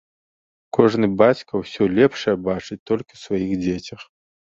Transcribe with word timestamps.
Кожны 0.77 1.09
бацька 1.21 1.51
ўсё 1.63 1.81
лепшае 1.97 2.33
бачыць 2.47 2.79
толькі 2.91 3.11
ў 3.13 3.19
сваіх 3.25 3.51
дзецях. 3.67 4.01